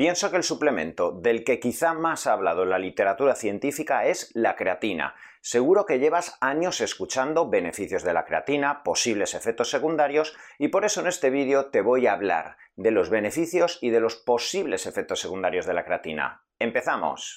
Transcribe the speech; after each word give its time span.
Pienso 0.00 0.30
que 0.30 0.38
el 0.38 0.44
suplemento 0.44 1.12
del 1.12 1.44
que 1.44 1.60
quizá 1.60 1.92
más 1.92 2.26
ha 2.26 2.32
hablado 2.32 2.62
en 2.62 2.70
la 2.70 2.78
literatura 2.78 3.34
científica 3.34 4.06
es 4.06 4.30
la 4.32 4.56
creatina. 4.56 5.14
Seguro 5.42 5.84
que 5.84 5.98
llevas 5.98 6.38
años 6.40 6.80
escuchando 6.80 7.50
beneficios 7.50 8.02
de 8.02 8.14
la 8.14 8.24
creatina, 8.24 8.82
posibles 8.82 9.34
efectos 9.34 9.68
secundarios, 9.68 10.34
y 10.58 10.68
por 10.68 10.86
eso 10.86 11.02
en 11.02 11.08
este 11.08 11.28
vídeo 11.28 11.66
te 11.66 11.82
voy 11.82 12.06
a 12.06 12.14
hablar 12.14 12.56
de 12.76 12.92
los 12.92 13.10
beneficios 13.10 13.78
y 13.82 13.90
de 13.90 14.00
los 14.00 14.16
posibles 14.16 14.86
efectos 14.86 15.20
secundarios 15.20 15.66
de 15.66 15.74
la 15.74 15.84
creatina. 15.84 16.44
¡Empezamos! 16.58 17.36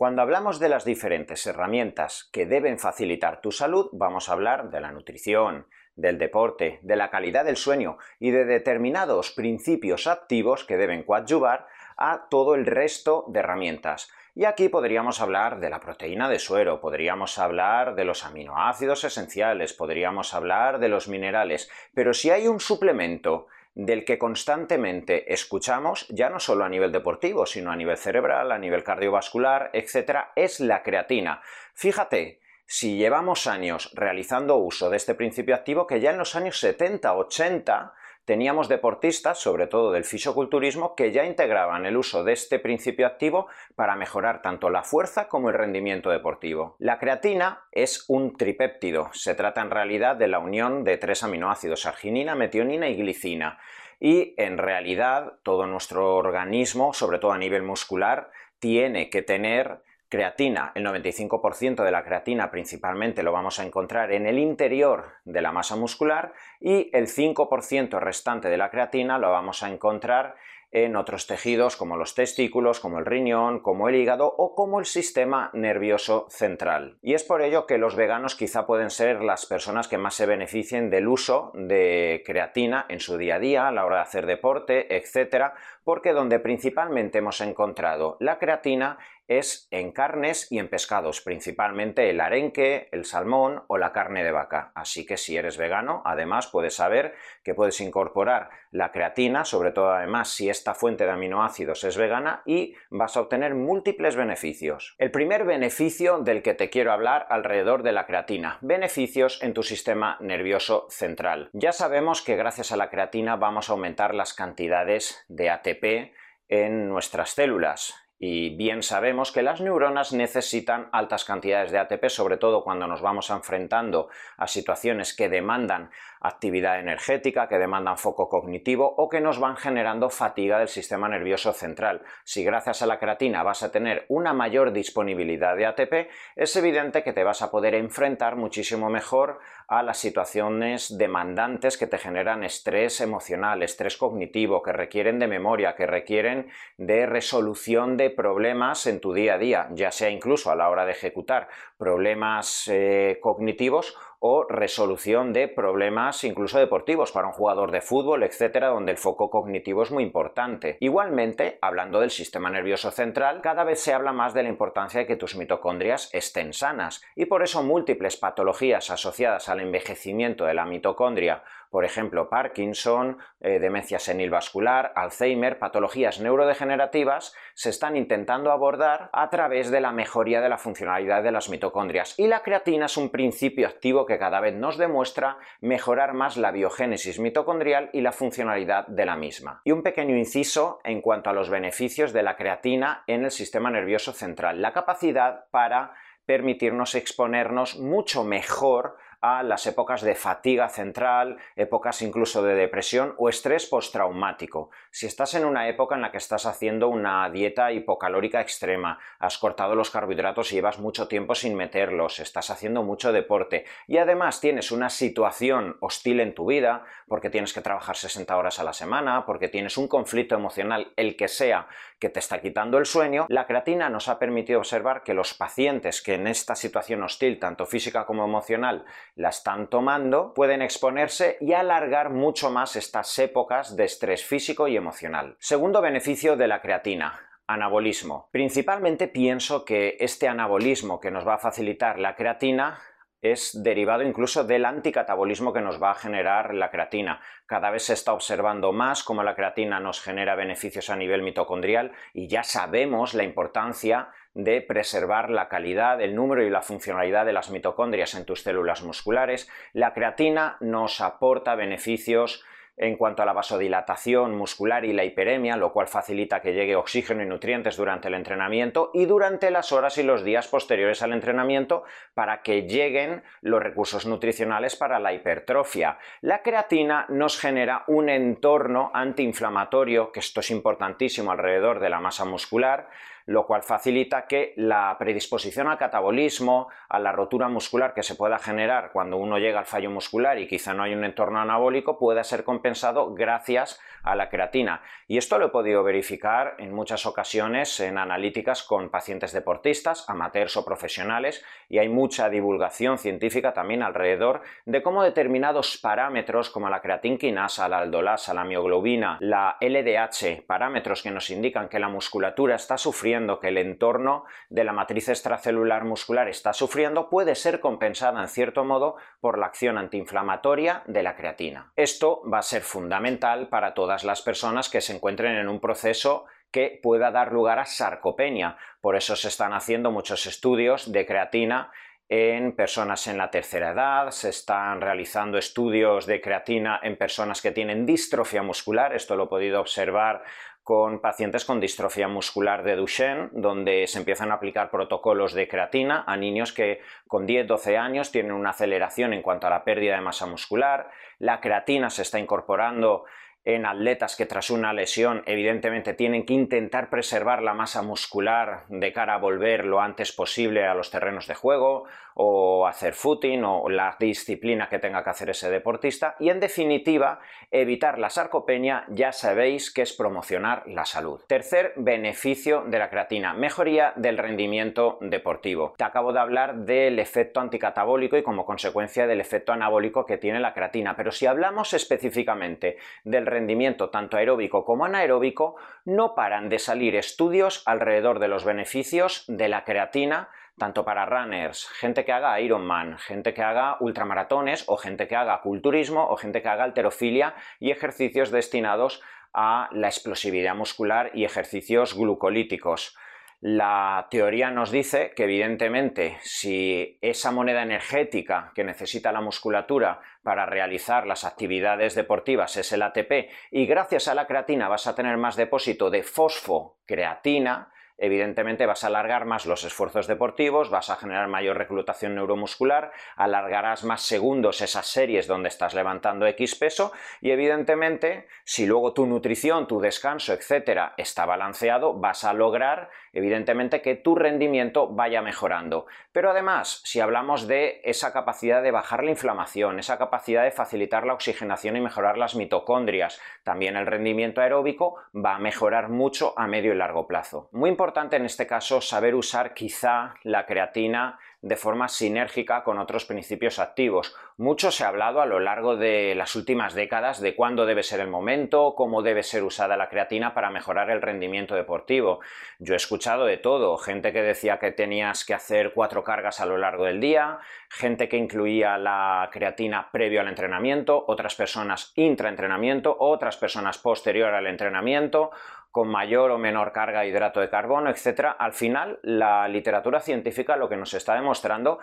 Cuando 0.00 0.22
hablamos 0.22 0.58
de 0.58 0.70
las 0.70 0.86
diferentes 0.86 1.46
herramientas 1.46 2.30
que 2.32 2.46
deben 2.46 2.78
facilitar 2.78 3.42
tu 3.42 3.52
salud, 3.52 3.90
vamos 3.92 4.30
a 4.30 4.32
hablar 4.32 4.70
de 4.70 4.80
la 4.80 4.92
nutrición, 4.92 5.66
del 5.94 6.16
deporte, 6.16 6.78
de 6.80 6.96
la 6.96 7.10
calidad 7.10 7.44
del 7.44 7.58
sueño 7.58 7.98
y 8.18 8.30
de 8.30 8.46
determinados 8.46 9.30
principios 9.30 10.06
activos 10.06 10.64
que 10.64 10.78
deben 10.78 11.02
coadyuvar 11.02 11.66
a 11.98 12.28
todo 12.30 12.54
el 12.54 12.64
resto 12.64 13.26
de 13.28 13.40
herramientas. 13.40 14.10
Y 14.34 14.46
aquí 14.46 14.70
podríamos 14.70 15.20
hablar 15.20 15.60
de 15.60 15.68
la 15.68 15.80
proteína 15.80 16.30
de 16.30 16.38
suero, 16.38 16.80
podríamos 16.80 17.38
hablar 17.38 17.94
de 17.94 18.06
los 18.06 18.24
aminoácidos 18.24 19.04
esenciales, 19.04 19.74
podríamos 19.74 20.32
hablar 20.32 20.78
de 20.78 20.88
los 20.88 21.08
minerales, 21.08 21.70
pero 21.92 22.14
si 22.14 22.30
hay 22.30 22.48
un 22.48 22.60
suplemento 22.60 23.48
del 23.74 24.04
que 24.04 24.18
constantemente 24.18 25.32
escuchamos, 25.32 26.06
ya 26.08 26.28
no 26.28 26.40
solo 26.40 26.64
a 26.64 26.68
nivel 26.68 26.92
deportivo, 26.92 27.46
sino 27.46 27.70
a 27.70 27.76
nivel 27.76 27.96
cerebral, 27.96 28.52
a 28.52 28.58
nivel 28.58 28.82
cardiovascular, 28.82 29.70
etc., 29.72 30.26
es 30.34 30.60
la 30.60 30.82
creatina. 30.82 31.40
Fíjate, 31.74 32.40
si 32.66 32.96
llevamos 32.96 33.46
años 33.46 33.90
realizando 33.94 34.56
uso 34.56 34.90
de 34.90 34.96
este 34.96 35.14
principio 35.14 35.54
activo, 35.54 35.86
que 35.86 36.00
ya 36.00 36.10
en 36.10 36.18
los 36.18 36.36
años 36.36 36.58
70, 36.60 37.14
80 37.14 37.94
teníamos 38.30 38.68
deportistas, 38.68 39.40
sobre 39.40 39.66
todo 39.66 39.90
del 39.90 40.04
fisioculturismo, 40.04 40.94
que 40.94 41.10
ya 41.10 41.24
integraban 41.24 41.84
el 41.84 41.96
uso 41.96 42.22
de 42.22 42.32
este 42.32 42.60
principio 42.60 43.08
activo 43.08 43.48
para 43.74 43.96
mejorar 43.96 44.40
tanto 44.40 44.70
la 44.70 44.84
fuerza 44.84 45.26
como 45.26 45.48
el 45.48 45.56
rendimiento 45.56 46.10
deportivo. 46.10 46.76
La 46.78 47.00
creatina 47.00 47.64
es 47.72 48.04
un 48.06 48.36
tripéptido, 48.36 49.10
se 49.14 49.34
trata 49.34 49.62
en 49.62 49.70
realidad 49.70 50.14
de 50.14 50.28
la 50.28 50.38
unión 50.38 50.84
de 50.84 50.96
tres 50.96 51.24
aminoácidos, 51.24 51.86
arginina, 51.86 52.36
metionina 52.36 52.88
y 52.88 52.94
glicina. 52.94 53.58
Y 53.98 54.32
en 54.36 54.58
realidad 54.58 55.32
todo 55.42 55.66
nuestro 55.66 56.14
organismo, 56.14 56.92
sobre 56.92 57.18
todo 57.18 57.32
a 57.32 57.38
nivel 57.38 57.64
muscular, 57.64 58.30
tiene 58.60 59.10
que 59.10 59.22
tener 59.22 59.82
creatina, 60.10 60.72
el 60.74 60.84
95% 60.84 61.84
de 61.84 61.90
la 61.90 62.04
creatina 62.04 62.50
principalmente 62.50 63.22
lo 63.22 63.32
vamos 63.32 63.60
a 63.60 63.64
encontrar 63.64 64.12
en 64.12 64.26
el 64.26 64.38
interior 64.38 65.12
de 65.24 65.40
la 65.40 65.52
masa 65.52 65.76
muscular 65.76 66.34
y 66.60 66.90
el 66.92 67.06
5% 67.06 67.98
restante 68.00 68.48
de 68.48 68.58
la 68.58 68.70
creatina 68.70 69.18
lo 69.18 69.30
vamos 69.30 69.62
a 69.62 69.70
encontrar 69.70 70.34
en 70.72 70.94
otros 70.94 71.26
tejidos 71.26 71.76
como 71.76 71.96
los 71.96 72.14
testículos, 72.14 72.78
como 72.80 72.98
el 72.98 73.06
riñón, 73.06 73.60
como 73.60 73.88
el 73.88 73.96
hígado 73.96 74.32
o 74.36 74.54
como 74.54 74.78
el 74.78 74.86
sistema 74.86 75.50
nervioso 75.52 76.26
central. 76.30 76.98
Y 77.02 77.14
es 77.14 77.24
por 77.24 77.42
ello 77.42 77.66
que 77.66 77.78
los 77.78 77.96
veganos 77.96 78.36
quizá 78.36 78.66
pueden 78.66 78.90
ser 78.90 79.22
las 79.22 79.46
personas 79.46 79.88
que 79.88 79.98
más 79.98 80.14
se 80.14 80.26
beneficien 80.26 80.90
del 80.90 81.08
uso 81.08 81.50
de 81.54 82.22
creatina 82.24 82.86
en 82.88 83.00
su 83.00 83.16
día 83.16 83.36
a 83.36 83.40
día, 83.40 83.68
a 83.68 83.72
la 83.72 83.84
hora 83.84 83.96
de 83.96 84.02
hacer 84.02 84.26
deporte, 84.26 84.96
etcétera, 84.96 85.54
porque 85.82 86.12
donde 86.12 86.38
principalmente 86.38 87.18
hemos 87.18 87.40
encontrado 87.40 88.16
la 88.20 88.38
creatina 88.38 88.98
es 89.30 89.68
en 89.70 89.92
carnes 89.92 90.50
y 90.50 90.58
en 90.58 90.68
pescados, 90.68 91.20
principalmente 91.20 92.10
el 92.10 92.20
arenque, 92.20 92.88
el 92.90 93.04
salmón 93.04 93.62
o 93.68 93.78
la 93.78 93.92
carne 93.92 94.24
de 94.24 94.32
vaca. 94.32 94.72
Así 94.74 95.06
que 95.06 95.16
si 95.16 95.36
eres 95.36 95.56
vegano, 95.56 96.02
además 96.04 96.48
puedes 96.48 96.74
saber 96.74 97.14
que 97.44 97.54
puedes 97.54 97.80
incorporar 97.80 98.50
la 98.72 98.90
creatina, 98.90 99.44
sobre 99.44 99.70
todo 99.70 99.92
además 99.92 100.30
si 100.30 100.50
esta 100.50 100.74
fuente 100.74 101.04
de 101.04 101.12
aminoácidos 101.12 101.84
es 101.84 101.96
vegana 101.96 102.42
y 102.44 102.74
vas 102.90 103.16
a 103.16 103.20
obtener 103.20 103.54
múltiples 103.54 104.16
beneficios. 104.16 104.96
El 104.98 105.12
primer 105.12 105.44
beneficio 105.44 106.18
del 106.18 106.42
que 106.42 106.54
te 106.54 106.68
quiero 106.68 106.90
hablar 106.92 107.26
alrededor 107.30 107.84
de 107.84 107.92
la 107.92 108.06
creatina, 108.06 108.58
beneficios 108.62 109.40
en 109.42 109.54
tu 109.54 109.62
sistema 109.62 110.18
nervioso 110.20 110.88
central. 110.90 111.50
Ya 111.52 111.70
sabemos 111.70 112.20
que 112.22 112.34
gracias 112.34 112.72
a 112.72 112.76
la 112.76 112.90
creatina 112.90 113.36
vamos 113.36 113.70
a 113.70 113.74
aumentar 113.74 114.12
las 114.12 114.34
cantidades 114.34 115.24
de 115.28 115.50
ATP 115.50 116.14
en 116.48 116.88
nuestras 116.88 117.30
células 117.30 117.94
y 118.22 118.54
bien 118.54 118.82
sabemos 118.82 119.32
que 119.32 119.42
las 119.42 119.62
neuronas 119.62 120.12
necesitan 120.12 120.90
altas 120.92 121.24
cantidades 121.24 121.72
de 121.72 121.78
ATP, 121.78 122.10
sobre 122.10 122.36
todo 122.36 122.62
cuando 122.62 122.86
nos 122.86 123.00
vamos 123.00 123.30
enfrentando 123.30 124.10
a 124.36 124.46
situaciones 124.46 125.16
que 125.16 125.30
demandan 125.30 125.90
actividad 126.20 126.78
energética, 126.78 127.48
que 127.48 127.58
demandan 127.58 127.96
foco 127.96 128.28
cognitivo 128.28 128.94
o 128.98 129.08
que 129.08 129.22
nos 129.22 129.38
van 129.38 129.56
generando 129.56 130.10
fatiga 130.10 130.58
del 130.58 130.68
sistema 130.68 131.08
nervioso 131.08 131.54
central. 131.54 132.02
Si 132.22 132.44
gracias 132.44 132.82
a 132.82 132.86
la 132.86 132.98
creatina 132.98 133.42
vas 133.42 133.62
a 133.62 133.72
tener 133.72 134.04
una 134.08 134.34
mayor 134.34 134.72
disponibilidad 134.72 135.56
de 135.56 135.64
ATP, 135.64 136.10
es 136.36 136.54
evidente 136.56 137.02
que 137.02 137.14
te 137.14 137.24
vas 137.24 137.40
a 137.40 137.50
poder 137.50 137.74
enfrentar 137.74 138.36
muchísimo 138.36 138.90
mejor 138.90 139.38
a 139.66 139.82
las 139.82 139.96
situaciones 139.96 140.98
demandantes 140.98 141.78
que 141.78 141.86
te 141.86 141.96
generan 141.96 142.44
estrés 142.44 143.00
emocional, 143.00 143.62
estrés 143.62 143.96
cognitivo, 143.96 144.62
que 144.62 144.72
requieren 144.72 145.18
de 145.18 145.26
memoria, 145.26 145.74
que 145.74 145.86
requieren 145.86 146.50
de 146.76 147.06
resolución 147.06 147.96
de 147.96 148.09
problemas 148.10 148.86
en 148.86 149.00
tu 149.00 149.12
día 149.12 149.34
a 149.34 149.38
día, 149.38 149.68
ya 149.72 149.90
sea 149.90 150.10
incluso 150.10 150.50
a 150.50 150.56
la 150.56 150.68
hora 150.68 150.84
de 150.84 150.92
ejecutar 150.92 151.48
problemas 151.78 152.68
eh, 152.68 153.18
cognitivos 153.20 153.96
o 154.20 154.44
resolución 154.44 155.32
de 155.32 155.48
problemas 155.48 156.24
incluso 156.24 156.58
deportivos 156.58 157.10
para 157.10 157.26
un 157.26 157.32
jugador 157.32 157.70
de 157.70 157.80
fútbol, 157.80 158.22
etcétera, 158.22 158.68
donde 158.68 158.92
el 158.92 158.98
foco 158.98 159.30
cognitivo 159.30 159.82
es 159.82 159.90
muy 159.90 160.04
importante. 160.04 160.76
Igualmente, 160.80 161.58
hablando 161.62 162.00
del 162.00 162.10
sistema 162.10 162.50
nervioso 162.50 162.90
central, 162.90 163.40
cada 163.40 163.64
vez 163.64 163.80
se 163.80 163.94
habla 163.94 164.12
más 164.12 164.34
de 164.34 164.42
la 164.42 164.50
importancia 164.50 165.00
de 165.00 165.06
que 165.06 165.16
tus 165.16 165.36
mitocondrias 165.36 166.10
estén 166.12 166.52
sanas 166.52 167.02
y 167.16 167.24
por 167.24 167.42
eso 167.42 167.62
múltiples 167.62 168.18
patologías 168.18 168.90
asociadas 168.90 169.48
al 169.48 169.60
envejecimiento 169.60 170.44
de 170.44 170.54
la 170.54 170.66
mitocondria 170.66 171.42
por 171.70 171.84
ejemplo, 171.84 172.28
Parkinson, 172.28 173.18
eh, 173.40 173.60
demencia 173.60 174.00
senil 174.00 174.28
vascular, 174.28 174.92
Alzheimer, 174.96 175.58
patologías 175.60 176.20
neurodegenerativas, 176.20 177.34
se 177.54 177.70
están 177.70 177.96
intentando 177.96 178.50
abordar 178.50 179.08
a 179.12 179.30
través 179.30 179.70
de 179.70 179.80
la 179.80 179.92
mejoría 179.92 180.40
de 180.40 180.48
la 180.48 180.58
funcionalidad 180.58 181.22
de 181.22 181.30
las 181.30 181.48
mitocondrias. 181.48 182.18
Y 182.18 182.26
la 182.26 182.42
creatina 182.42 182.86
es 182.86 182.96
un 182.96 183.10
principio 183.10 183.68
activo 183.68 184.04
que 184.04 184.18
cada 184.18 184.40
vez 184.40 184.54
nos 184.54 184.78
demuestra 184.78 185.38
mejorar 185.60 186.12
más 186.12 186.36
la 186.36 186.50
biogénesis 186.50 187.20
mitocondrial 187.20 187.88
y 187.92 188.00
la 188.00 188.12
funcionalidad 188.12 188.88
de 188.88 189.06
la 189.06 189.16
misma. 189.16 189.62
Y 189.64 189.70
un 189.70 189.84
pequeño 189.84 190.16
inciso 190.16 190.80
en 190.82 191.00
cuanto 191.00 191.30
a 191.30 191.32
los 191.32 191.50
beneficios 191.50 192.12
de 192.12 192.24
la 192.24 192.36
creatina 192.36 193.04
en 193.06 193.24
el 193.24 193.30
sistema 193.30 193.70
nervioso 193.70 194.12
central. 194.12 194.60
La 194.60 194.72
capacidad 194.72 195.44
para 195.52 195.94
permitirnos 196.26 196.94
exponernos 196.94 197.78
mucho 197.78 198.24
mejor 198.24 198.96
a 199.20 199.42
las 199.42 199.66
épocas 199.66 200.02
de 200.02 200.14
fatiga 200.14 200.68
central, 200.68 201.36
épocas 201.56 202.02
incluso 202.02 202.42
de 202.42 202.54
depresión 202.54 203.14
o 203.18 203.28
estrés 203.28 203.66
postraumático. 203.66 204.70
Si 204.90 205.06
estás 205.06 205.34
en 205.34 205.44
una 205.44 205.68
época 205.68 205.94
en 205.94 206.02
la 206.02 206.10
que 206.10 206.18
estás 206.18 206.46
haciendo 206.46 206.88
una 206.88 207.28
dieta 207.30 207.72
hipocalórica 207.72 208.40
extrema, 208.40 208.98
has 209.18 209.38
cortado 209.38 209.74
los 209.74 209.90
carbohidratos 209.90 210.52
y 210.52 210.56
llevas 210.56 210.78
mucho 210.78 211.08
tiempo 211.08 211.34
sin 211.34 211.54
meterlos, 211.54 212.20
estás 212.20 212.50
haciendo 212.50 212.82
mucho 212.82 213.12
deporte 213.12 213.64
y 213.86 213.98
además 213.98 214.40
tienes 214.40 214.70
una 214.72 214.88
situación 214.88 215.76
hostil 215.80 216.20
en 216.20 216.34
tu 216.34 216.46
vida, 216.46 216.84
porque 217.06 217.30
tienes 217.30 217.52
que 217.52 217.60
trabajar 217.60 217.96
60 217.96 218.36
horas 218.36 218.58
a 218.58 218.64
la 218.64 218.72
semana, 218.72 219.26
porque 219.26 219.48
tienes 219.48 219.76
un 219.76 219.88
conflicto 219.88 220.34
emocional, 220.34 220.92
el 220.96 221.16
que 221.16 221.28
sea, 221.28 221.68
que 222.00 222.08
te 222.08 222.18
está 222.18 222.40
quitando 222.40 222.78
el 222.78 222.86
sueño, 222.86 223.26
la 223.28 223.46
creatina 223.46 223.90
nos 223.90 224.08
ha 224.08 224.18
permitido 224.18 224.58
observar 224.58 225.04
que 225.04 225.14
los 225.14 225.34
pacientes 225.34 226.02
que 226.02 226.14
en 226.14 226.26
esta 226.26 226.54
situación 226.54 227.02
hostil, 227.02 227.38
tanto 227.38 227.66
física 227.66 228.06
como 228.06 228.24
emocional, 228.24 228.84
la 229.14 229.28
están 229.28 229.68
tomando, 229.68 230.32
pueden 230.34 230.62
exponerse 230.62 231.36
y 231.40 231.52
alargar 231.52 232.10
mucho 232.10 232.50
más 232.50 232.76
estas 232.76 233.18
épocas 233.18 233.76
de 233.76 233.84
estrés 233.84 234.24
físico 234.24 234.66
y 234.66 234.76
emocional. 234.76 235.36
Segundo 235.38 235.82
beneficio 235.82 236.36
de 236.36 236.48
la 236.48 236.62
creatina, 236.62 237.20
anabolismo. 237.46 238.28
Principalmente 238.30 239.08
pienso 239.08 239.64
que 239.64 239.96
este 240.00 240.28
anabolismo 240.28 241.00
que 241.00 241.10
nos 241.10 241.26
va 241.26 241.34
a 241.34 241.38
facilitar 241.38 241.98
la 241.98 242.14
creatina 242.14 242.78
es 243.22 243.62
derivado 243.62 244.02
incluso 244.02 244.44
del 244.44 244.64
anticatabolismo 244.64 245.52
que 245.52 245.60
nos 245.60 245.82
va 245.82 245.90
a 245.90 245.94
generar 245.94 246.54
la 246.54 246.70
creatina. 246.70 247.20
Cada 247.46 247.70
vez 247.70 247.84
se 247.84 247.92
está 247.92 248.12
observando 248.12 248.72
más 248.72 249.02
cómo 249.02 249.22
la 249.22 249.34
creatina 249.34 249.80
nos 249.80 250.00
genera 250.00 250.34
beneficios 250.34 250.88
a 250.90 250.96
nivel 250.96 251.22
mitocondrial 251.22 251.92
y 252.14 252.28
ya 252.28 252.42
sabemos 252.42 253.14
la 253.14 253.24
importancia 253.24 254.08
de 254.34 254.62
preservar 254.62 255.28
la 255.28 255.48
calidad, 255.48 256.00
el 256.00 256.14
número 256.14 256.42
y 256.42 256.50
la 256.50 256.62
funcionalidad 256.62 257.26
de 257.26 257.32
las 257.32 257.50
mitocondrias 257.50 258.14
en 258.14 258.24
tus 258.24 258.42
células 258.42 258.82
musculares. 258.82 259.50
La 259.72 259.92
creatina 259.92 260.56
nos 260.60 261.00
aporta 261.00 261.56
beneficios 261.56 262.44
en 262.80 262.96
cuanto 262.96 263.22
a 263.22 263.26
la 263.26 263.34
vasodilatación 263.34 264.34
muscular 264.34 264.86
y 264.86 264.94
la 264.94 265.04
hiperemia, 265.04 265.58
lo 265.58 265.70
cual 265.70 265.86
facilita 265.86 266.40
que 266.40 266.54
llegue 266.54 266.76
oxígeno 266.76 267.22
y 267.22 267.26
nutrientes 267.26 267.76
durante 267.76 268.08
el 268.08 268.14
entrenamiento 268.14 268.90
y 268.94 269.04
durante 269.04 269.50
las 269.50 269.70
horas 269.70 269.98
y 269.98 270.02
los 270.02 270.24
días 270.24 270.48
posteriores 270.48 271.02
al 271.02 271.12
entrenamiento 271.12 271.84
para 272.14 272.40
que 272.40 272.62
lleguen 272.62 273.22
los 273.42 273.62
recursos 273.62 274.06
nutricionales 274.06 274.76
para 274.76 274.98
la 274.98 275.12
hipertrofia. 275.12 275.98
La 276.22 276.40
creatina 276.40 277.04
nos 277.10 277.38
genera 277.38 277.84
un 277.86 278.08
entorno 278.08 278.90
antiinflamatorio, 278.94 280.10
que 280.10 280.20
esto 280.20 280.40
es 280.40 280.50
importantísimo 280.50 281.32
alrededor 281.32 281.80
de 281.80 281.90
la 281.90 282.00
masa 282.00 282.24
muscular, 282.24 282.88
lo 283.26 283.46
cual 283.46 283.62
facilita 283.62 284.26
que 284.26 284.54
la 284.56 284.96
predisposición 284.98 285.68
al 285.68 285.78
catabolismo, 285.78 286.68
a 286.88 286.98
la 286.98 287.12
rotura 287.12 287.48
muscular 287.48 287.94
que 287.94 288.02
se 288.02 288.14
pueda 288.14 288.38
generar 288.38 288.90
cuando 288.92 289.16
uno 289.16 289.38
llega 289.38 289.58
al 289.58 289.66
fallo 289.66 289.90
muscular 289.90 290.38
y 290.38 290.48
quizá 290.48 290.74
no 290.74 290.82
hay 290.82 290.94
un 290.94 291.04
entorno 291.04 291.40
anabólico, 291.40 291.98
pueda 291.98 292.24
ser 292.24 292.44
compensado 292.44 293.14
gracias 293.14 293.80
a 294.02 294.14
la 294.14 294.28
creatina. 294.28 294.82
Y 295.06 295.18
esto 295.18 295.38
lo 295.38 295.46
he 295.46 295.50
podido 295.50 295.82
verificar 295.82 296.54
en 296.58 296.72
muchas 296.72 297.06
ocasiones 297.06 297.80
en 297.80 297.98
analíticas 297.98 298.62
con 298.62 298.90
pacientes 298.90 299.32
deportistas, 299.32 300.08
amateurs 300.08 300.56
o 300.56 300.64
profesionales, 300.64 301.44
y 301.68 301.78
hay 301.78 301.88
mucha 301.88 302.28
divulgación 302.28 302.98
científica 302.98 303.52
también 303.52 303.82
alrededor 303.82 304.42
de 304.64 304.82
cómo 304.82 305.02
determinados 305.02 305.78
parámetros 305.78 306.50
como 306.50 306.68
la 306.68 306.80
creatinquinasa, 306.80 307.68
la 307.68 307.78
aldolasa, 307.78 308.34
la 308.34 308.44
mioglobina, 308.44 309.18
la 309.20 309.56
LDH, 309.60 310.46
parámetros 310.46 311.02
que 311.02 311.10
nos 311.10 311.30
indican 311.30 311.68
que 311.68 311.78
la 311.78 311.88
musculatura 311.88 312.54
está 312.54 312.78
sufriendo 312.78 313.40
que 313.40 313.48
el 313.48 313.58
entorno 313.58 314.24
de 314.48 314.64
la 314.64 314.72
matriz 314.72 315.08
extracelular 315.08 315.84
muscular 315.84 316.28
está 316.28 316.52
sufriendo 316.52 317.08
puede 317.08 317.34
ser 317.34 317.60
compensada 317.60 318.20
en 318.20 318.28
cierto 318.28 318.64
modo 318.64 318.96
por 319.20 319.38
la 319.38 319.46
acción 319.46 319.78
antiinflamatoria 319.78 320.82
de 320.86 321.02
la 321.02 321.16
creatina. 321.16 321.72
Esto 321.76 322.22
va 322.30 322.38
a 322.38 322.42
ser 322.42 322.62
fundamental 322.62 323.48
para 323.48 323.74
todas 323.90 324.04
las 324.04 324.22
personas 324.22 324.68
que 324.68 324.80
se 324.80 324.94
encuentren 324.94 325.34
en 325.34 325.48
un 325.48 325.58
proceso 325.58 326.26
que 326.52 326.78
pueda 326.80 327.10
dar 327.10 327.32
lugar 327.32 327.58
a 327.58 327.64
sarcopenia. 327.64 328.56
Por 328.80 328.94
eso 328.94 329.16
se 329.16 329.26
están 329.26 329.52
haciendo 329.52 329.90
muchos 329.90 330.26
estudios 330.26 330.92
de 330.92 331.04
creatina 331.04 331.72
en 332.08 332.54
personas 332.54 333.08
en 333.08 333.18
la 333.18 333.32
tercera 333.32 333.72
edad, 333.72 334.12
se 334.12 334.28
están 334.28 334.80
realizando 334.80 335.38
estudios 335.38 336.06
de 336.06 336.20
creatina 336.20 336.78
en 336.84 336.96
personas 336.96 337.42
que 337.42 337.50
tienen 337.50 337.84
distrofia 337.84 338.44
muscular, 338.44 338.94
esto 338.94 339.16
lo 339.16 339.24
he 339.24 339.28
podido 339.28 339.60
observar 339.60 340.22
con 340.62 341.00
pacientes 341.00 341.44
con 341.44 341.58
distrofia 341.58 342.06
muscular 342.06 342.62
de 342.62 342.76
Duchenne, 342.76 343.30
donde 343.32 343.88
se 343.88 343.98
empiezan 343.98 344.30
a 344.30 344.34
aplicar 344.34 344.70
protocolos 344.70 345.34
de 345.34 345.48
creatina 345.48 346.04
a 346.06 346.16
niños 346.16 346.52
que 346.52 346.80
con 347.08 347.26
10-12 347.26 347.76
años 347.76 348.12
tienen 348.12 348.32
una 348.32 348.50
aceleración 348.50 349.12
en 349.14 349.22
cuanto 349.22 349.48
a 349.48 349.50
la 349.50 349.64
pérdida 349.64 349.96
de 349.96 350.02
masa 350.02 350.26
muscular. 350.26 350.90
La 351.18 351.40
creatina 351.40 351.90
se 351.90 352.02
está 352.02 352.20
incorporando 352.20 353.04
en 353.44 353.64
atletas 353.64 354.16
que 354.16 354.26
tras 354.26 354.50
una 354.50 354.72
lesión 354.72 355.22
evidentemente 355.26 355.94
tienen 355.94 356.26
que 356.26 356.34
intentar 356.34 356.90
preservar 356.90 357.42
la 357.42 357.54
masa 357.54 357.82
muscular 357.82 358.64
de 358.68 358.92
cara 358.92 359.14
a 359.14 359.18
volver 359.18 359.64
lo 359.64 359.80
antes 359.80 360.12
posible 360.12 360.66
a 360.66 360.74
los 360.74 360.90
terrenos 360.90 361.26
de 361.26 361.34
juego 361.34 361.84
o 362.22 362.66
hacer 362.66 362.92
footing 362.92 363.44
o 363.44 363.70
la 363.70 363.96
disciplina 363.98 364.68
que 364.68 364.78
tenga 364.78 365.02
que 365.02 365.08
hacer 365.08 365.30
ese 365.30 365.50
deportista 365.50 366.16
y 366.20 366.28
en 366.28 366.38
definitiva 366.38 367.20
evitar 367.50 367.98
la 367.98 368.10
sarcopenia 368.10 368.84
ya 368.88 369.10
sabéis 369.12 369.72
que 369.72 369.80
es 369.80 369.94
promocionar 369.94 370.64
la 370.66 370.84
salud. 370.84 371.22
Tercer 371.26 371.72
beneficio 371.76 372.64
de 372.66 372.78
la 372.78 372.90
creatina, 372.90 373.32
mejoría 373.32 373.94
del 373.96 374.18
rendimiento 374.18 374.98
deportivo. 375.00 375.72
Te 375.78 375.84
acabo 375.84 376.12
de 376.12 376.20
hablar 376.20 376.56
del 376.66 376.98
efecto 376.98 377.40
anticatabólico 377.40 378.18
y 378.18 378.22
como 378.22 378.44
consecuencia 378.44 379.06
del 379.06 379.22
efecto 379.22 379.52
anabólico 379.52 380.04
que 380.04 380.18
tiene 380.18 380.40
la 380.40 380.52
creatina, 380.52 380.96
pero 380.96 381.12
si 381.12 381.24
hablamos 381.24 381.72
específicamente 381.72 382.76
del 383.02 383.24
rendimiento 383.24 383.88
tanto 383.88 384.18
aeróbico 384.18 384.66
como 384.66 384.84
anaeróbico, 384.84 385.56
no 385.86 386.14
paran 386.14 386.50
de 386.50 386.58
salir 386.58 386.96
estudios 386.96 387.62
alrededor 387.64 388.18
de 388.18 388.28
los 388.28 388.44
beneficios 388.44 389.24
de 389.26 389.48
la 389.48 389.64
creatina 389.64 390.28
tanto 390.60 390.84
para 390.84 391.06
runners, 391.06 391.68
gente 391.70 392.04
que 392.04 392.12
haga 392.12 392.38
Ironman, 392.40 392.98
gente 392.98 393.34
que 393.34 393.42
haga 393.42 393.78
ultramaratones 393.80 394.64
o 394.68 394.76
gente 394.76 395.08
que 395.08 395.16
haga 395.16 395.40
culturismo 395.40 396.06
o 396.08 396.16
gente 396.16 396.42
que 396.42 396.48
haga 396.48 396.64
alterofilia 396.64 397.34
y 397.58 397.72
ejercicios 397.72 398.30
destinados 398.30 399.02
a 399.32 399.68
la 399.72 399.88
explosividad 399.88 400.54
muscular 400.54 401.10
y 401.14 401.24
ejercicios 401.24 401.96
glucolíticos. 401.96 402.94
La 403.40 404.06
teoría 404.10 404.50
nos 404.50 404.70
dice 404.70 405.12
que 405.16 405.24
evidentemente 405.24 406.18
si 406.20 406.98
esa 407.00 407.30
moneda 407.30 407.62
energética 407.62 408.52
que 408.54 408.64
necesita 408.64 409.12
la 409.12 409.22
musculatura 409.22 410.02
para 410.22 410.44
realizar 410.44 411.06
las 411.06 411.24
actividades 411.24 411.94
deportivas 411.94 412.58
es 412.58 412.70
el 412.72 412.82
ATP 412.82 413.30
y 413.50 413.64
gracias 413.64 414.08
a 414.08 414.14
la 414.14 414.26
creatina 414.26 414.68
vas 414.68 414.86
a 414.86 414.94
tener 414.94 415.16
más 415.16 415.36
depósito 415.36 415.88
de 415.88 416.02
fosfocreatina, 416.02 417.72
evidentemente 418.00 418.66
vas 418.66 418.82
a 418.82 418.88
alargar 418.88 419.26
más 419.26 419.46
los 419.46 419.62
esfuerzos 419.62 420.06
deportivos, 420.06 420.70
vas 420.70 420.90
a 420.90 420.96
generar 420.96 421.28
mayor 421.28 421.58
reclutación 421.58 422.14
neuromuscular, 422.14 422.92
alargarás 423.14 423.84
más 423.84 424.02
segundos 424.02 424.62
esas 424.62 424.86
series 424.86 425.26
donde 425.26 425.50
estás 425.50 425.74
levantando 425.74 426.26
X 426.26 426.56
peso 426.56 426.92
y 427.20 427.30
evidentemente 427.30 428.26
si 428.44 428.66
luego 428.66 428.94
tu 428.94 429.06
nutrición, 429.06 429.68
tu 429.68 429.80
descanso, 429.80 430.32
etcétera, 430.32 430.94
está 430.96 431.26
balanceado, 431.26 431.94
vas 431.94 432.24
a 432.24 432.32
lograr 432.32 432.90
evidentemente 433.12 433.82
que 433.82 433.96
tu 433.96 434.14
rendimiento 434.14 434.88
vaya 434.88 435.22
mejorando. 435.22 435.86
Pero 436.12 436.30
además, 436.30 436.80
si 436.84 437.00
hablamos 437.00 437.46
de 437.46 437.80
esa 437.84 438.12
capacidad 438.12 438.62
de 438.62 438.70
bajar 438.70 439.04
la 439.04 439.10
inflamación, 439.10 439.78
esa 439.78 439.98
capacidad 439.98 440.44
de 440.44 440.50
facilitar 440.50 441.06
la 441.06 441.14
oxigenación 441.14 441.76
y 441.76 441.80
mejorar 441.80 442.18
las 442.18 442.34
mitocondrias, 442.34 443.20
también 443.44 443.76
el 443.76 443.86
rendimiento 443.86 444.40
aeróbico 444.40 444.96
va 445.14 445.36
a 445.36 445.38
mejorar 445.38 445.88
mucho 445.88 446.38
a 446.38 446.46
medio 446.46 446.72
y 446.72 446.76
largo 446.76 447.06
plazo. 447.06 447.48
Muy 447.52 447.70
importante 447.70 448.16
en 448.16 448.24
este 448.24 448.46
caso 448.46 448.80
saber 448.80 449.14
usar 449.14 449.54
quizá 449.54 450.14
la 450.22 450.46
creatina 450.46 451.18
de 451.42 451.56
forma 451.56 451.88
sinérgica 451.88 452.62
con 452.64 452.78
otros 452.78 453.06
principios 453.06 453.58
activos. 453.58 454.14
Mucho 454.36 454.70
se 454.70 454.84
ha 454.84 454.88
hablado 454.88 455.22
a 455.22 455.26
lo 455.26 455.40
largo 455.40 455.76
de 455.76 456.14
las 456.14 456.36
últimas 456.36 456.74
décadas 456.74 457.20
de 457.20 457.34
cuándo 457.34 457.64
debe 457.64 457.82
ser 457.82 458.00
el 458.00 458.08
momento, 458.08 458.74
cómo 458.76 459.02
debe 459.02 459.22
ser 459.22 459.42
usada 459.42 459.76
la 459.76 459.88
creatina 459.88 460.34
para 460.34 460.50
mejorar 460.50 460.90
el 460.90 461.00
rendimiento 461.00 461.54
deportivo. 461.54 462.20
Yo 462.58 462.74
he 462.74 462.76
escuchado 462.76 463.24
de 463.24 463.38
todo, 463.38 463.78
gente 463.78 464.12
que 464.12 464.22
decía 464.22 464.58
que 464.58 464.70
tenías 464.70 465.24
que 465.24 465.34
hacer 465.34 465.72
cuatro 465.72 466.04
cargas 466.04 466.40
a 466.40 466.46
lo 466.46 466.58
largo 466.58 466.84
del 466.84 467.00
día, 467.00 467.38
gente 467.70 468.08
que 468.08 468.18
incluía 468.18 468.76
la 468.76 469.28
creatina 469.32 469.90
previo 469.90 470.20
al 470.20 470.28
entrenamiento, 470.28 471.04
otras 471.06 471.34
personas 471.34 471.92
intraentrenamiento, 471.96 472.96
otras 472.98 473.36
personas 473.36 473.78
posterior 473.78 474.34
al 474.34 474.46
entrenamiento, 474.46 475.30
con 475.70 475.88
mayor 475.88 476.30
o 476.30 476.38
menor 476.38 476.72
carga 476.72 477.00
de 477.00 477.08
hidrato 477.08 477.40
de 477.40 477.50
carbono, 477.50 477.90
etc. 477.90 478.34
Al 478.38 478.52
final, 478.52 478.98
la 479.02 479.46
literatura 479.48 480.00
científica 480.00 480.56
lo 480.56 480.68
que 480.68 480.76
nos 480.76 480.94
está 480.94 481.14
demostrando 481.14 481.78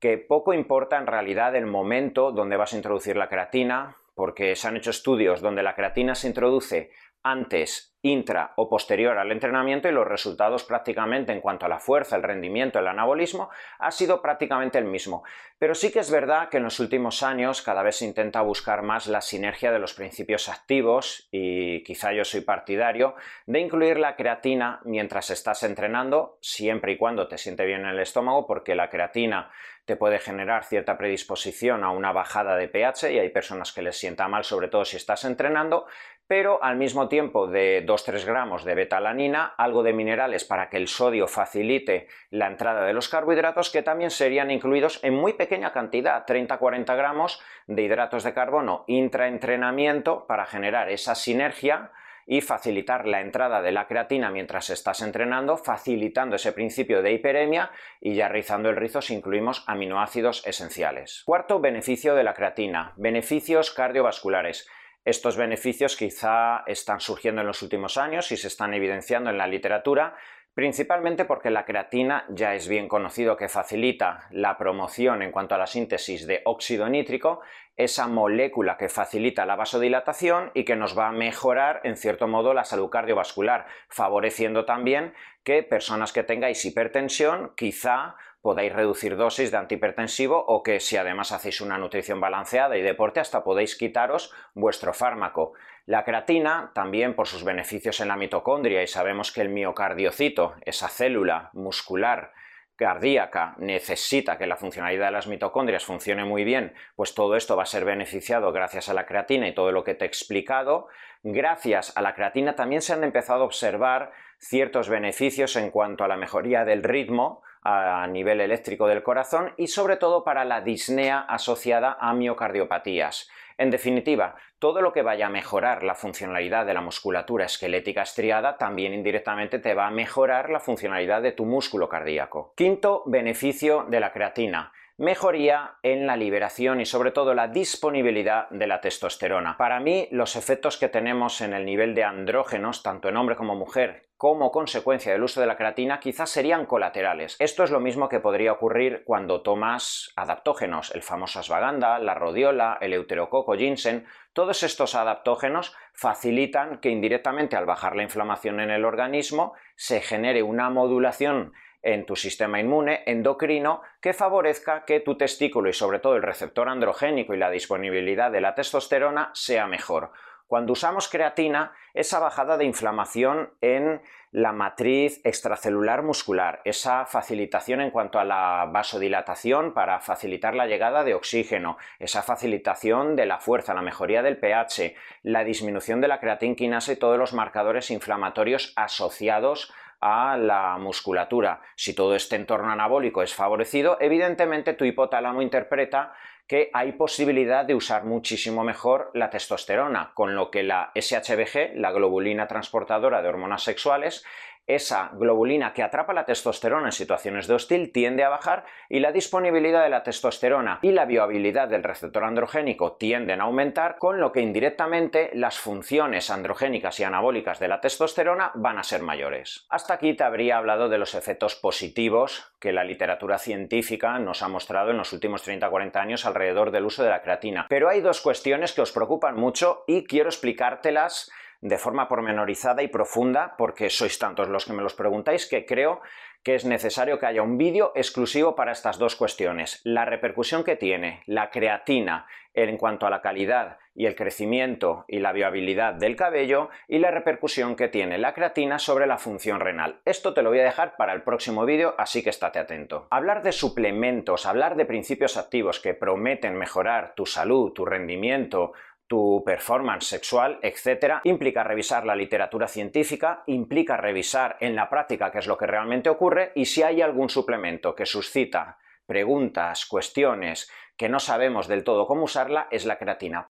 que 0.00 0.18
poco 0.18 0.52
importa 0.52 0.96
en 0.96 1.06
realidad 1.06 1.56
el 1.56 1.66
momento 1.66 2.32
donde 2.32 2.56
vas 2.56 2.72
a 2.72 2.76
introducir 2.76 3.16
la 3.16 3.28
creatina, 3.28 3.96
porque 4.14 4.54
se 4.54 4.68
han 4.68 4.76
hecho 4.76 4.90
estudios 4.90 5.40
donde 5.40 5.62
la 5.62 5.74
creatina 5.74 6.14
se 6.14 6.28
introduce 6.28 6.90
antes, 7.22 7.87
intra 8.02 8.52
o 8.56 8.68
posterior 8.68 9.18
al 9.18 9.32
entrenamiento 9.32 9.88
y 9.88 9.92
los 9.92 10.06
resultados 10.06 10.64
prácticamente 10.64 11.32
en 11.32 11.40
cuanto 11.40 11.66
a 11.66 11.68
la 11.68 11.80
fuerza, 11.80 12.16
el 12.16 12.22
rendimiento, 12.22 12.78
el 12.78 12.86
anabolismo 12.86 13.50
ha 13.78 13.90
sido 13.90 14.22
prácticamente 14.22 14.78
el 14.78 14.84
mismo. 14.84 15.24
Pero 15.58 15.74
sí 15.74 15.90
que 15.90 15.98
es 15.98 16.10
verdad 16.10 16.48
que 16.48 16.58
en 16.58 16.62
los 16.62 16.78
últimos 16.78 17.24
años 17.24 17.62
cada 17.62 17.82
vez 17.82 17.96
se 17.96 18.04
intenta 18.04 18.42
buscar 18.42 18.82
más 18.82 19.08
la 19.08 19.20
sinergia 19.20 19.72
de 19.72 19.80
los 19.80 19.94
principios 19.94 20.48
activos 20.48 21.28
y 21.32 21.82
quizá 21.82 22.12
yo 22.12 22.24
soy 22.24 22.42
partidario 22.42 23.16
de 23.46 23.58
incluir 23.58 23.98
la 23.98 24.14
creatina 24.14 24.80
mientras 24.84 25.30
estás 25.30 25.64
entrenando, 25.64 26.38
siempre 26.40 26.92
y 26.92 26.96
cuando 26.96 27.26
te 27.26 27.38
siente 27.38 27.66
bien 27.66 27.80
en 27.80 27.88
el 27.88 27.98
estómago, 27.98 28.46
porque 28.46 28.76
la 28.76 28.88
creatina 28.88 29.50
te 29.88 29.96
puede 29.96 30.18
generar 30.18 30.64
cierta 30.64 30.98
predisposición 30.98 31.82
a 31.82 31.90
una 31.90 32.12
bajada 32.12 32.56
de 32.56 32.68
pH 32.68 33.10
y 33.10 33.18
hay 33.20 33.30
personas 33.30 33.72
que 33.72 33.80
les 33.80 33.96
sienta 33.96 34.28
mal, 34.28 34.44
sobre 34.44 34.68
todo 34.68 34.84
si 34.84 34.98
estás 34.98 35.24
entrenando, 35.24 35.86
pero 36.26 36.62
al 36.62 36.76
mismo 36.76 37.08
tiempo 37.08 37.46
de 37.46 37.86
2-3 37.86 38.26
gramos 38.26 38.66
de 38.66 38.74
betalanina, 38.74 39.54
algo 39.56 39.82
de 39.82 39.94
minerales 39.94 40.44
para 40.44 40.68
que 40.68 40.76
el 40.76 40.88
sodio 40.88 41.26
facilite 41.26 42.06
la 42.28 42.48
entrada 42.48 42.84
de 42.84 42.92
los 42.92 43.08
carbohidratos 43.08 43.70
que 43.70 43.82
también 43.82 44.10
serían 44.10 44.50
incluidos 44.50 45.02
en 45.02 45.14
muy 45.14 45.32
pequeña 45.32 45.72
cantidad, 45.72 46.26
30-40 46.26 46.94
gramos 46.94 47.42
de 47.66 47.80
hidratos 47.80 48.24
de 48.24 48.34
carbono 48.34 48.84
intraentrenamiento 48.88 50.26
para 50.26 50.44
generar 50.44 50.90
esa 50.90 51.14
sinergia 51.14 51.92
y 52.30 52.42
facilitar 52.42 53.08
la 53.08 53.22
entrada 53.22 53.62
de 53.62 53.72
la 53.72 53.86
creatina 53.86 54.30
mientras 54.30 54.68
estás 54.68 55.00
entrenando, 55.00 55.56
facilitando 55.56 56.36
ese 56.36 56.52
principio 56.52 57.00
de 57.00 57.12
hiperemia 57.12 57.70
y 58.02 58.14
ya 58.14 58.28
rizando 58.28 58.68
el 58.68 58.76
rizo 58.76 59.00
si 59.00 59.14
incluimos 59.14 59.64
aminoácidos 59.66 60.46
esenciales. 60.46 61.22
Cuarto 61.24 61.58
beneficio 61.58 62.14
de 62.14 62.24
la 62.24 62.34
creatina, 62.34 62.92
beneficios 62.98 63.70
cardiovasculares. 63.70 64.68
Estos 65.06 65.38
beneficios 65.38 65.96
quizá 65.96 66.64
están 66.66 67.00
surgiendo 67.00 67.40
en 67.40 67.46
los 67.46 67.62
últimos 67.62 67.96
años 67.96 68.30
y 68.30 68.36
se 68.36 68.48
están 68.48 68.74
evidenciando 68.74 69.30
en 69.30 69.38
la 69.38 69.46
literatura, 69.46 70.14
principalmente 70.58 71.24
porque 71.24 71.50
la 71.50 71.64
creatina 71.64 72.24
ya 72.30 72.56
es 72.56 72.66
bien 72.66 72.88
conocido 72.88 73.36
que 73.36 73.48
facilita 73.48 74.26
la 74.32 74.58
promoción 74.58 75.22
en 75.22 75.30
cuanto 75.30 75.54
a 75.54 75.58
la 75.58 75.68
síntesis 75.68 76.26
de 76.26 76.42
óxido 76.46 76.88
nítrico, 76.88 77.42
esa 77.76 78.08
molécula 78.08 78.76
que 78.76 78.88
facilita 78.88 79.46
la 79.46 79.54
vasodilatación 79.54 80.50
y 80.54 80.64
que 80.64 80.74
nos 80.74 80.98
va 80.98 81.06
a 81.06 81.12
mejorar 81.12 81.80
en 81.84 81.96
cierto 81.96 82.26
modo 82.26 82.54
la 82.54 82.64
salud 82.64 82.90
cardiovascular, 82.90 83.66
favoreciendo 83.88 84.64
también 84.64 85.14
que 85.44 85.62
personas 85.62 86.12
que 86.12 86.24
tengáis 86.24 86.64
hipertensión 86.64 87.52
quizá 87.54 88.16
podáis 88.42 88.72
reducir 88.72 89.16
dosis 89.16 89.50
de 89.50 89.56
antihipertensivo 89.56 90.42
o 90.46 90.62
que 90.62 90.80
si 90.80 90.96
además 90.96 91.32
hacéis 91.32 91.60
una 91.60 91.78
nutrición 91.78 92.20
balanceada 92.20 92.76
y 92.76 92.82
deporte 92.82 93.20
hasta 93.20 93.44
podéis 93.44 93.76
quitaros 93.76 94.32
vuestro 94.54 94.92
fármaco. 94.92 95.54
La 95.86 96.04
creatina, 96.04 96.70
también 96.74 97.14
por 97.14 97.26
sus 97.26 97.44
beneficios 97.44 98.00
en 98.00 98.08
la 98.08 98.16
mitocondria, 98.16 98.82
y 98.82 98.86
sabemos 98.86 99.32
que 99.32 99.40
el 99.40 99.48
miocardiocito, 99.48 100.54
esa 100.66 100.88
célula 100.88 101.50
muscular 101.54 102.32
cardíaca 102.76 103.56
necesita 103.58 104.38
que 104.38 104.46
la 104.46 104.56
funcionalidad 104.56 105.06
de 105.06 105.12
las 105.12 105.26
mitocondrias 105.26 105.84
funcione 105.84 106.24
muy 106.24 106.44
bien, 106.44 106.74
pues 106.94 107.12
todo 107.12 107.34
esto 107.34 107.56
va 107.56 107.64
a 107.64 107.66
ser 107.66 107.84
beneficiado 107.84 108.52
gracias 108.52 108.88
a 108.88 108.94
la 108.94 109.04
creatina 109.04 109.48
y 109.48 109.54
todo 109.54 109.72
lo 109.72 109.82
que 109.82 109.94
te 109.94 110.04
he 110.04 110.08
explicado. 110.08 110.86
Gracias 111.24 111.96
a 111.96 112.02
la 112.02 112.14
creatina 112.14 112.54
también 112.54 112.80
se 112.80 112.92
han 112.92 113.02
empezado 113.02 113.42
a 113.42 113.46
observar 113.46 114.12
ciertos 114.38 114.88
beneficios 114.88 115.56
en 115.56 115.70
cuanto 115.70 116.04
a 116.04 116.08
la 116.08 116.16
mejoría 116.16 116.64
del 116.64 116.84
ritmo 116.84 117.42
a 117.68 118.06
nivel 118.06 118.40
eléctrico 118.40 118.86
del 118.86 119.02
corazón 119.02 119.52
y 119.56 119.66
sobre 119.66 119.96
todo 119.96 120.24
para 120.24 120.44
la 120.44 120.60
disnea 120.60 121.20
asociada 121.20 121.96
a 122.00 122.14
miocardiopatías. 122.14 123.28
En 123.58 123.70
definitiva, 123.70 124.36
todo 124.58 124.80
lo 124.80 124.92
que 124.92 125.02
vaya 125.02 125.26
a 125.26 125.30
mejorar 125.30 125.82
la 125.82 125.94
funcionalidad 125.94 126.64
de 126.64 126.74
la 126.74 126.80
musculatura 126.80 127.44
esquelética 127.44 128.02
estriada 128.02 128.56
también 128.56 128.94
indirectamente 128.94 129.58
te 129.58 129.74
va 129.74 129.88
a 129.88 129.90
mejorar 129.90 130.48
la 130.48 130.60
funcionalidad 130.60 131.22
de 131.22 131.32
tu 131.32 131.44
músculo 131.44 131.88
cardíaco. 131.88 132.52
Quinto 132.56 133.02
beneficio 133.06 133.84
de 133.88 134.00
la 134.00 134.12
creatina 134.12 134.72
mejoría 134.98 135.76
en 135.82 136.06
la 136.06 136.16
liberación 136.16 136.80
y 136.80 136.84
sobre 136.84 137.12
todo 137.12 137.32
la 137.32 137.46
disponibilidad 137.46 138.48
de 138.50 138.66
la 138.66 138.80
testosterona. 138.80 139.56
Para 139.56 139.78
mí, 139.78 140.08
los 140.10 140.34
efectos 140.34 140.76
que 140.76 140.88
tenemos 140.88 141.40
en 141.40 141.54
el 141.54 141.64
nivel 141.64 141.94
de 141.94 142.02
andrógenos, 142.02 142.82
tanto 142.82 143.08
en 143.08 143.16
hombre 143.16 143.36
como 143.36 143.54
mujer, 143.54 144.08
como 144.16 144.50
consecuencia 144.50 145.12
del 145.12 145.22
uso 145.22 145.40
de 145.40 145.46
la 145.46 145.56
creatina, 145.56 146.00
quizás 146.00 146.30
serían 146.30 146.66
colaterales. 146.66 147.36
Esto 147.38 147.62
es 147.62 147.70
lo 147.70 147.78
mismo 147.78 148.08
que 148.08 148.18
podría 148.18 148.50
ocurrir 148.50 149.04
cuando 149.04 149.42
tomas 149.42 150.12
adaptógenos, 150.16 150.92
el 150.92 151.04
famoso 151.04 151.38
asvaganda, 151.38 152.00
la 152.00 152.14
rodiola, 152.14 152.78
el 152.80 152.92
euterococo 152.92 153.56
ginseng, 153.56 154.04
todos 154.32 154.64
estos 154.64 154.96
adaptógenos 154.96 155.76
facilitan 155.92 156.80
que 156.80 156.90
indirectamente 156.90 157.56
al 157.56 157.66
bajar 157.66 157.94
la 157.94 158.02
inflamación 158.02 158.58
en 158.58 158.70
el 158.70 158.84
organismo 158.84 159.54
se 159.76 160.00
genere 160.00 160.42
una 160.42 160.68
modulación 160.68 161.52
en 161.82 162.06
tu 162.06 162.16
sistema 162.16 162.60
inmune 162.60 163.02
endocrino 163.06 163.82
que 164.00 164.12
favorezca 164.12 164.84
que 164.84 165.00
tu 165.00 165.16
testículo 165.16 165.68
y 165.68 165.72
sobre 165.72 165.98
todo 165.98 166.16
el 166.16 166.22
receptor 166.22 166.68
androgénico 166.68 167.34
y 167.34 167.38
la 167.38 167.50
disponibilidad 167.50 168.30
de 168.30 168.40
la 168.40 168.54
testosterona 168.54 169.30
sea 169.34 169.66
mejor. 169.66 170.12
Cuando 170.48 170.72
usamos 170.72 171.10
creatina, 171.10 171.72
esa 171.92 172.20
bajada 172.20 172.56
de 172.56 172.64
inflamación 172.64 173.50
en 173.60 174.00
la 174.30 174.52
matriz 174.52 175.20
extracelular 175.24 176.02
muscular, 176.02 176.62
esa 176.64 177.04
facilitación 177.04 177.82
en 177.82 177.90
cuanto 177.90 178.18
a 178.18 178.24
la 178.24 178.66
vasodilatación 178.72 179.74
para 179.74 180.00
facilitar 180.00 180.54
la 180.54 180.66
llegada 180.66 181.04
de 181.04 181.12
oxígeno, 181.12 181.76
esa 181.98 182.22
facilitación 182.22 183.14
de 183.14 183.26
la 183.26 183.40
fuerza, 183.40 183.74
la 183.74 183.82
mejoría 183.82 184.22
del 184.22 184.38
pH, 184.38 184.94
la 185.22 185.44
disminución 185.44 186.00
de 186.00 186.08
la 186.08 186.18
creatinquinasa 186.18 186.92
y 186.92 186.96
todos 186.96 187.18
los 187.18 187.34
marcadores 187.34 187.90
inflamatorios 187.90 188.72
asociados 188.74 189.70
a 190.00 190.36
la 190.36 190.76
musculatura. 190.78 191.60
Si 191.74 191.94
todo 191.94 192.14
este 192.14 192.36
entorno 192.36 192.70
anabólico 192.70 193.22
es 193.22 193.34
favorecido, 193.34 193.96
evidentemente 194.00 194.74
tu 194.74 194.84
hipotálamo 194.84 195.42
interpreta 195.42 196.12
que 196.46 196.70
hay 196.72 196.92
posibilidad 196.92 197.64
de 197.64 197.74
usar 197.74 198.04
muchísimo 198.04 198.64
mejor 198.64 199.10
la 199.12 199.28
testosterona, 199.28 200.12
con 200.14 200.34
lo 200.34 200.50
que 200.50 200.62
la 200.62 200.92
SHBG, 200.94 201.76
la 201.76 201.92
globulina 201.92 202.48
transportadora 202.48 203.20
de 203.20 203.28
hormonas 203.28 203.62
sexuales, 203.62 204.24
esa 204.68 205.10
globulina 205.14 205.72
que 205.72 205.82
atrapa 205.82 206.12
la 206.12 206.24
testosterona 206.24 206.86
en 206.86 206.92
situaciones 206.92 207.46
de 207.46 207.54
hostil 207.54 207.90
tiende 207.90 208.22
a 208.22 208.28
bajar 208.28 208.64
y 208.88 209.00
la 209.00 209.12
disponibilidad 209.12 209.82
de 209.82 209.88
la 209.88 210.02
testosterona 210.02 210.78
y 210.82 210.92
la 210.92 211.06
viabilidad 211.06 211.68
del 211.68 211.82
receptor 211.82 212.24
androgénico 212.24 212.92
tienden 212.92 213.40
a 213.40 213.44
aumentar, 213.44 213.96
con 213.98 214.20
lo 214.20 214.30
que 214.30 214.40
indirectamente 214.40 215.30
las 215.32 215.58
funciones 215.58 216.30
androgénicas 216.30 217.00
y 217.00 217.04
anabólicas 217.04 217.58
de 217.58 217.68
la 217.68 217.80
testosterona 217.80 218.52
van 218.54 218.78
a 218.78 218.84
ser 218.84 219.02
mayores. 219.02 219.66
Hasta 219.70 219.94
aquí 219.94 220.14
te 220.14 220.24
habría 220.24 220.58
hablado 220.58 220.88
de 220.88 220.98
los 220.98 221.14
efectos 221.14 221.54
positivos 221.54 222.52
que 222.60 222.72
la 222.72 222.84
literatura 222.84 223.38
científica 223.38 224.18
nos 224.18 224.42
ha 224.42 224.48
mostrado 224.48 224.90
en 224.90 224.98
los 224.98 225.12
últimos 225.12 225.46
30-40 225.46 225.96
años 225.96 226.26
alrededor 226.26 226.70
del 226.70 226.84
uso 226.84 227.02
de 227.02 227.10
la 227.10 227.22
creatina. 227.22 227.66
Pero 227.68 227.88
hay 227.88 228.00
dos 228.00 228.20
cuestiones 228.20 228.72
que 228.72 228.82
os 228.82 228.92
preocupan 228.92 229.36
mucho 229.36 229.84
y 229.86 230.04
quiero 230.04 230.28
explicártelas 230.28 231.30
de 231.60 231.78
forma 231.78 232.08
pormenorizada 232.08 232.82
y 232.82 232.88
profunda, 232.88 233.54
porque 233.58 233.90
sois 233.90 234.18
tantos 234.18 234.48
los 234.48 234.64
que 234.64 234.72
me 234.72 234.82
los 234.82 234.94
preguntáis 234.94 235.46
que 235.46 235.66
creo 235.66 236.00
que 236.42 236.54
es 236.54 236.64
necesario 236.64 237.18
que 237.18 237.26
haya 237.26 237.42
un 237.42 237.58
vídeo 237.58 237.92
exclusivo 237.94 238.54
para 238.54 238.72
estas 238.72 238.98
dos 238.98 239.16
cuestiones. 239.16 239.80
La 239.84 240.04
repercusión 240.04 240.62
que 240.62 240.76
tiene 240.76 241.22
la 241.26 241.50
creatina 241.50 242.26
en 242.54 242.76
cuanto 242.76 243.06
a 243.06 243.10
la 243.10 243.20
calidad 243.20 243.78
y 243.94 244.06
el 244.06 244.14
crecimiento 244.14 245.04
y 245.08 245.18
la 245.18 245.32
viabilidad 245.32 245.94
del 245.94 246.16
cabello 246.16 246.70
y 246.86 246.98
la 246.98 247.10
repercusión 247.10 247.76
que 247.76 247.88
tiene 247.88 248.18
la 248.18 248.34
creatina 248.34 248.78
sobre 248.78 249.06
la 249.06 249.18
función 249.18 249.60
renal. 249.60 250.00
Esto 250.04 250.34
te 250.34 250.42
lo 250.42 250.50
voy 250.50 250.60
a 250.60 250.64
dejar 250.64 250.96
para 250.96 251.12
el 251.12 251.22
próximo 251.22 251.64
vídeo, 251.64 251.94
así 251.98 252.22
que 252.22 252.30
estate 252.30 252.58
atento. 252.58 253.08
Hablar 253.10 253.42
de 253.42 253.52
suplementos, 253.52 254.46
hablar 254.46 254.76
de 254.76 254.86
principios 254.86 255.36
activos 255.36 255.80
que 255.80 255.94
prometen 255.94 256.56
mejorar 256.56 257.14
tu 257.14 257.26
salud, 257.26 257.72
tu 257.72 257.84
rendimiento, 257.84 258.72
tu 259.08 259.42
performance 259.44 260.06
sexual, 260.06 260.60
etc., 260.62 261.20
implica 261.24 261.64
revisar 261.64 262.04
la 262.04 262.14
literatura 262.14 262.68
científica, 262.68 263.42
implica 263.46 263.96
revisar 263.96 264.56
en 264.60 264.76
la 264.76 264.88
práctica 264.88 265.32
qué 265.32 265.38
es 265.38 265.46
lo 265.46 265.56
que 265.56 265.66
realmente 265.66 266.10
ocurre 266.10 266.52
y 266.54 266.66
si 266.66 266.82
hay 266.82 267.00
algún 267.00 267.30
suplemento 267.30 267.94
que 267.94 268.06
suscita 268.06 268.78
preguntas, 269.06 269.86
cuestiones 269.86 270.70
que 270.98 271.08
no 271.08 271.20
sabemos 271.20 271.68
del 271.68 271.84
todo 271.84 272.06
cómo 272.06 272.24
usarla, 272.24 272.68
es 272.70 272.84
la 272.84 272.98
creatina. 272.98 273.46